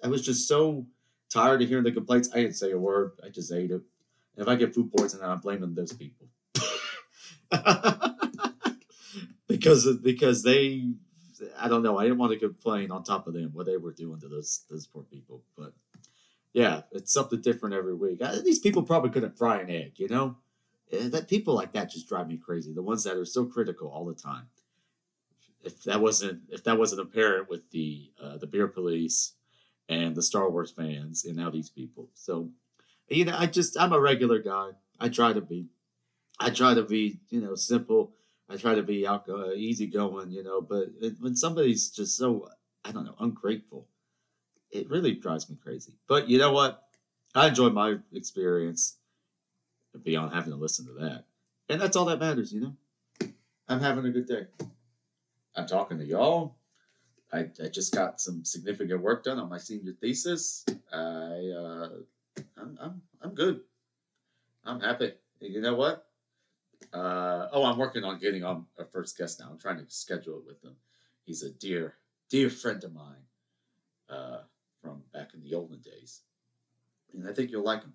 [0.02, 0.86] I was just so
[1.30, 2.28] tired of hearing the complaints.
[2.32, 3.12] I didn't say a word.
[3.24, 3.82] I just ate it.
[4.36, 6.28] And if I get food poisoning, I'm blaming those people.
[9.46, 10.92] because because they
[11.58, 11.98] I don't know.
[11.98, 14.64] I didn't want to complain on top of them what they were doing to those
[14.70, 15.42] those poor people.
[15.56, 15.72] But
[16.52, 18.20] yeah, it's something different every week.
[18.44, 20.36] these people probably couldn't fry an egg, you know.
[20.92, 22.72] Eh, that people like that just drive me crazy.
[22.72, 24.48] The ones that are so critical all the time.
[25.64, 29.34] If that wasn't if that wasn't apparent with the uh, the beer police
[29.88, 32.50] and the Star Wars fans and now these people, so
[33.08, 34.70] you know, I just I'm a regular guy.
[35.00, 35.66] I try to be.
[36.40, 38.14] I try to be, you know, simple.
[38.48, 39.18] I try to be uh,
[39.54, 40.60] easygoing, you know.
[40.60, 40.88] But
[41.20, 42.48] when somebody's just so,
[42.84, 43.86] I don't know, ungrateful,
[44.72, 45.92] it really drives me crazy.
[46.08, 46.82] But you know what?
[47.34, 48.96] I enjoyed my experience
[50.02, 51.24] beyond having to listen to that.
[51.68, 52.76] And that's all that matters, you know?
[53.68, 54.46] I'm having a good day.
[55.54, 56.56] I'm talking to y'all.
[57.32, 60.64] I, I just got some significant work done on my senior thesis.
[60.92, 61.88] I uh,
[62.58, 63.60] I'm, I'm I'm good.
[64.64, 65.12] I'm happy.
[65.40, 66.06] You know what?
[66.92, 69.48] Uh, oh, I'm working on getting on a first guest now.
[69.50, 70.76] I'm trying to schedule it with him.
[71.24, 71.94] He's a dear,
[72.28, 73.24] dear friend of mine.
[74.08, 74.40] Uh,
[74.82, 76.22] from back in the olden days.
[77.14, 77.94] And I think you'll like them.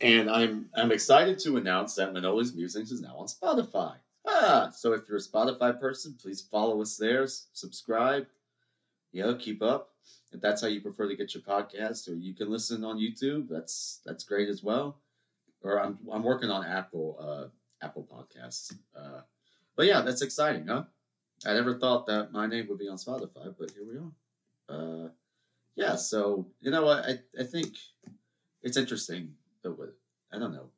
[0.00, 3.94] And I'm I'm excited to announce that Manoli's Musings is now on Spotify.
[4.26, 8.26] Ah, so if you're a Spotify person, please follow us there, subscribe,
[9.12, 9.90] you know, keep up.
[10.32, 13.48] If that's how you prefer to get your podcast, or you can listen on YouTube,
[13.48, 14.98] that's that's great as well.
[15.62, 18.74] Or I'm I'm working on Apple uh, Apple Podcasts.
[18.96, 19.20] Uh,
[19.76, 20.84] but yeah, that's exciting, huh?
[21.46, 24.12] I never thought that my name would be on Spotify, but here we are.
[24.68, 25.08] Uh,
[25.76, 27.76] yeah, so you know what I, I think
[28.62, 29.94] it's interesting that what
[30.32, 30.70] I don't know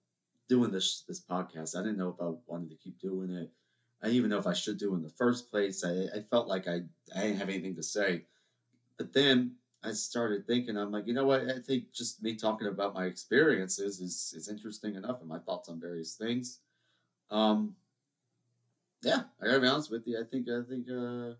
[0.49, 1.77] doing this this podcast.
[1.77, 3.51] I didn't know if I wanted to keep doing it.
[4.03, 5.85] I didn't even know if I should do in the first place.
[5.85, 6.83] I, I felt like I
[7.17, 8.25] I didn't have anything to say,
[8.99, 9.53] but then
[9.85, 10.77] I started thinking.
[10.77, 11.49] I'm like, you know what?
[11.49, 15.69] I think just me talking about my experiences is is interesting enough, and my thoughts
[15.69, 16.61] on various things.
[17.31, 17.75] Um,
[19.03, 20.21] yeah, I gotta be honest with you.
[20.21, 21.35] I think I think uh,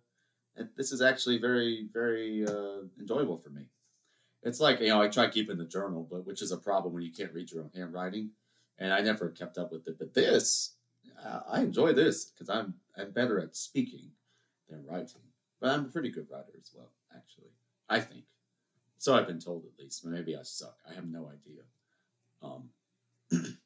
[0.77, 3.67] this is actually very, very uh, enjoyable for me.
[4.43, 7.03] It's like you know, I try keeping the journal, but which is a problem when
[7.03, 8.31] you can't read your own handwriting,
[8.79, 9.99] and I never kept up with it.
[9.99, 10.75] But this,
[11.49, 14.11] I enjoy this because I'm I'm better at speaking
[14.69, 15.23] than writing,
[15.61, 16.91] but I'm a pretty good writer as well.
[17.15, 17.53] Actually,
[17.89, 18.25] I think.
[18.99, 20.05] So I've been told at least.
[20.05, 20.77] Maybe I suck.
[20.89, 21.63] I have no idea.
[22.43, 22.71] Um,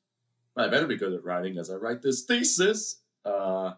[0.54, 3.00] but I better be good at writing as I write this thesis.
[3.24, 3.74] Uh,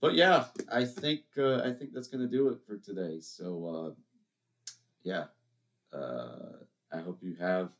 [0.00, 3.18] but yeah, I think uh, I think that's gonna do it for today.
[3.20, 4.00] So uh,
[5.02, 5.24] yeah,
[5.92, 7.70] uh, I hope you have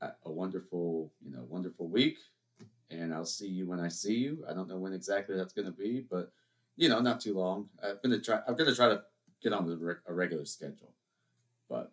[0.00, 2.18] a wonderful, you know, wonderful week.
[2.90, 4.44] And I'll see you when I see you.
[4.48, 6.32] I don't know when exactly that's to be, but
[6.76, 7.68] you know, not too long.
[7.82, 8.40] I'm gonna try.
[8.46, 9.02] I'm gonna try to
[9.42, 10.94] get on a regular schedule,
[11.68, 11.92] but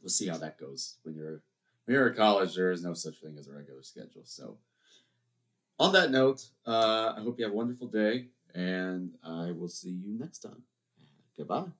[0.00, 0.98] we'll see how that goes.
[1.02, 1.42] When you're
[1.84, 4.22] when you're at college, there is no such thing as a regular schedule.
[4.24, 4.58] So,
[5.80, 9.90] on that note, uh, I hope you have a wonderful day, and I will see
[9.90, 10.62] you next time.
[11.36, 11.74] Goodbye.